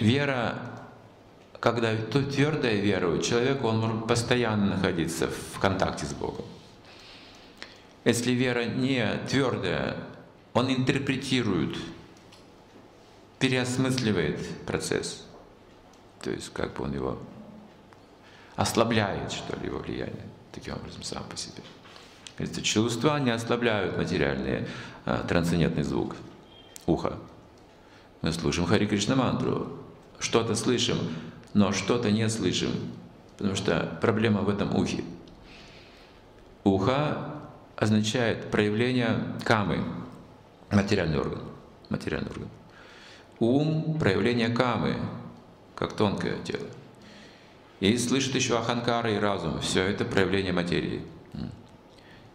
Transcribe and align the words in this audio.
вера, 0.00 0.58
когда 1.60 1.94
твердая 1.94 2.76
вера 2.76 3.18
человека, 3.18 3.64
он 3.64 3.80
может 3.80 4.06
постоянно 4.06 4.76
находиться 4.76 5.28
в 5.28 5.58
контакте 5.58 6.06
с 6.06 6.12
Богом. 6.12 6.44
Если 8.04 8.32
вера 8.32 8.64
не 8.64 9.06
твердая, 9.28 9.96
он 10.54 10.70
интерпретирует, 10.70 11.76
переосмысливает 13.38 14.64
процесс. 14.66 15.26
То 16.22 16.30
есть 16.30 16.52
как 16.52 16.74
бы 16.76 16.84
он 16.84 16.94
его 16.94 17.18
ослабляет, 18.56 19.32
что 19.32 19.56
ли, 19.56 19.66
его 19.66 19.78
влияние, 19.78 20.26
таким 20.52 20.74
образом, 20.74 21.02
сам 21.02 21.24
по 21.24 21.36
себе. 21.36 21.62
Эти 22.38 22.60
чувства 22.60 23.18
не 23.18 23.30
ослабляют 23.30 23.96
материальный 23.96 24.66
а, 25.04 25.24
трансцендентный 25.26 25.82
звук 25.82 26.16
уха. 26.86 27.18
Мы 28.22 28.32
слушаем 28.32 28.66
Хари 28.66 28.86
Кришна 28.86 29.14
мантру, 29.14 29.78
что-то 30.20 30.54
слышим, 30.54 30.98
но 31.54 31.72
что-то 31.72 32.12
не 32.12 32.28
слышим, 32.28 32.70
потому 33.36 33.56
что 33.56 33.98
проблема 34.00 34.42
в 34.42 34.48
этом 34.48 34.76
ухе. 34.76 35.02
Ухо 36.62 37.40
означает 37.74 38.50
проявление 38.50 39.34
камы, 39.44 39.82
материальный 40.70 41.18
орган, 41.18 41.40
материальный 41.88 42.30
орган. 42.30 42.48
Ум– 43.40 43.96
проявление 44.00 44.50
камы, 44.50 44.96
как 45.74 45.94
тонкое 45.94 46.36
тело. 46.44 46.66
И 47.80 47.96
слышит 47.96 48.34
еще 48.34 48.58
Аханкара 48.58 49.10
и 49.10 49.18
разум. 49.18 49.60
Все 49.62 49.82
это 49.82 50.04
проявление 50.04 50.52
материи. 50.52 51.02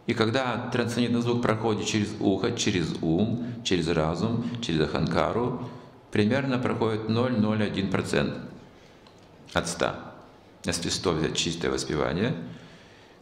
И 0.07 0.13
когда 0.13 0.69
трансцендентный 0.71 1.21
звук 1.21 1.43
проходит 1.43 1.85
через 1.85 2.13
ухо, 2.19 2.51
через 2.51 2.95
ум, 3.01 3.45
через 3.63 3.87
разум, 3.87 4.43
через 4.61 4.81
Аханкару, 4.81 5.67
примерно 6.15 6.57
проходит 6.59 7.09
0,01% 7.09 8.39
от 9.51 9.67
100. 9.67 9.95
Если 10.63 10.87
100 10.87 11.11
взять 11.11 11.35
чистое 11.35 11.69
воспевание, 11.69 12.29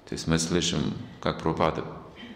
то 0.08 0.14
есть 0.14 0.28
мы 0.28 0.38
слышим, 0.38 0.94
как 1.20 1.40
Прабхупада 1.40 1.86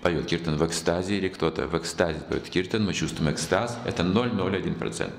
поет 0.01 0.25
киртан 0.25 0.57
в 0.57 0.65
экстазе, 0.65 1.19
или 1.19 1.27
кто-то 1.27 1.67
в 1.67 1.77
экстазе 1.77 2.21
поет 2.21 2.49
киртан, 2.49 2.83
мы 2.83 2.95
чувствуем 2.95 3.31
экстаз, 3.31 3.77
это 3.85 4.01
0,01%. 4.01 5.13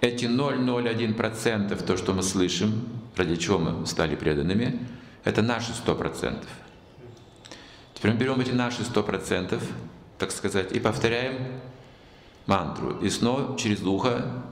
Эти 0.00 0.24
0,01%, 0.24 1.84
то, 1.84 1.96
что 1.98 2.14
мы 2.14 2.22
слышим, 2.22 2.88
ради 3.16 3.36
чего 3.36 3.58
мы 3.58 3.86
стали 3.86 4.16
преданными, 4.16 4.80
это 5.24 5.42
наши 5.42 5.72
100%. 5.72 6.42
Теперь 7.92 8.12
мы 8.12 8.16
берем 8.16 8.40
эти 8.40 8.52
наши 8.52 8.80
100%, 8.80 9.62
так 10.16 10.30
сказать, 10.30 10.72
и 10.72 10.80
повторяем 10.80 11.60
мантру. 12.46 12.98
И 13.00 13.10
снова 13.10 13.56
через 13.58 13.82
ухо 13.82 14.44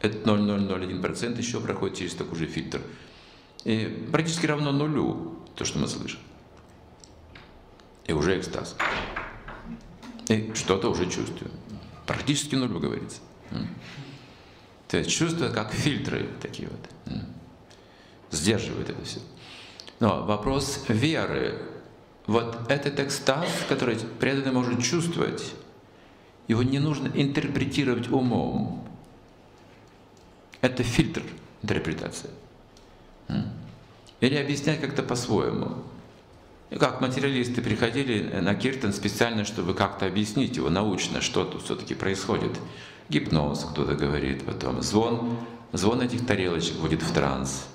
этот 0.00 0.24
0,001% 0.26 1.38
еще 1.38 1.60
проходит 1.60 1.98
через 1.98 2.14
такой 2.14 2.38
же 2.38 2.46
фильтр. 2.46 2.80
И 3.64 4.08
практически 4.10 4.46
равно 4.46 4.72
нулю 4.72 5.36
то, 5.54 5.64
что 5.64 5.78
мы 5.78 5.86
слышим. 5.86 6.20
И 8.06 8.12
уже 8.12 8.38
экстаз. 8.38 8.76
И 10.28 10.52
что-то 10.54 10.90
уже 10.90 11.04
чувствую. 11.04 11.50
Практически 12.06 12.54
нулю 12.54 12.80
говорится. 12.80 13.20
То 14.88 14.96
есть 14.96 15.10
чувства 15.10 15.48
как 15.48 15.72
фильтры 15.72 16.28
такие 16.40 16.68
вот. 16.68 17.20
Сдерживают 18.30 18.90
это 18.90 19.04
все. 19.04 19.20
Но 19.98 20.24
вопрос 20.24 20.84
веры. 20.88 21.60
Вот 22.26 22.70
этот 22.70 22.98
экстаз, 23.00 23.48
который 23.68 23.96
преданный 24.18 24.52
может 24.52 24.82
чувствовать, 24.82 25.54
его 26.50 26.64
не 26.64 26.80
нужно 26.80 27.08
интерпретировать 27.14 28.10
умом. 28.10 28.84
Это 30.60 30.82
фильтр 30.82 31.22
интерпретации. 31.62 32.30
Или 34.20 34.34
объяснять 34.34 34.80
как-то 34.80 35.04
по-своему. 35.04 35.84
Как 36.76 37.00
материалисты 37.00 37.62
приходили 37.62 38.40
на 38.40 38.56
Киртан 38.56 38.92
специально, 38.92 39.44
чтобы 39.44 39.74
как-то 39.74 40.06
объяснить 40.06 40.56
его 40.56 40.70
научно, 40.70 41.20
что 41.20 41.44
тут 41.44 41.62
все-таки 41.62 41.94
происходит. 41.94 42.58
Гипноз, 43.08 43.64
кто-то 43.64 43.94
говорит, 43.94 44.44
потом 44.44 44.82
звон, 44.82 45.38
звон 45.72 46.00
этих 46.00 46.26
тарелочек 46.26 46.76
вводит 46.76 47.02
в 47.02 47.12
транс 47.12 47.68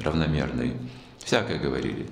равномерный. 0.00 0.74
Всякое 1.18 1.60
говорили. 1.60 2.08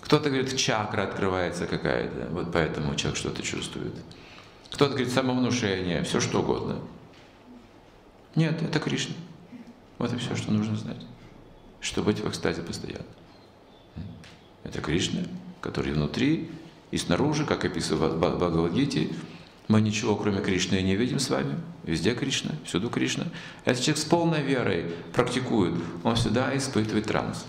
Кто-то 0.00 0.28
говорит, 0.28 0.54
чакра 0.58 1.04
открывается 1.04 1.66
какая-то, 1.66 2.28
вот 2.32 2.52
поэтому 2.52 2.94
человек 2.96 3.18
что-то 3.18 3.42
чувствует. 3.42 3.94
Кто-то 4.70 4.90
говорит 4.92 5.12
самовнушение, 5.12 6.02
все 6.02 6.20
что 6.20 6.40
угодно. 6.40 6.78
Нет, 8.34 8.62
это 8.62 8.78
Кришна. 8.78 9.14
Вот 9.98 10.12
и 10.12 10.16
все, 10.16 10.36
что 10.36 10.52
нужно 10.52 10.76
знать, 10.76 11.04
чтобы 11.80 12.12
быть 12.12 12.20
в 12.20 12.28
экстазе 12.28 12.62
постоянно. 12.62 13.04
Это 14.62 14.80
Кришна, 14.80 15.22
который 15.60 15.92
внутри 15.92 16.50
и 16.90 16.98
снаружи, 16.98 17.44
как 17.44 17.64
описывает 17.64 18.16
Бхагавадгите, 18.16 19.10
мы 19.68 19.82
ничего, 19.82 20.16
кроме 20.16 20.40
Кришны, 20.40 20.80
не 20.80 20.96
видим 20.96 21.18
с 21.18 21.28
вами. 21.28 21.56
Везде 21.84 22.14
Кришна, 22.14 22.52
всюду 22.64 22.88
Кришна. 22.88 23.26
Этот 23.66 23.82
человек 23.82 23.98
с 23.98 24.04
полной 24.04 24.42
верой 24.42 24.92
практикует, 25.12 25.74
он 26.04 26.16
всегда 26.16 26.56
испытывает 26.56 27.06
транс. 27.06 27.44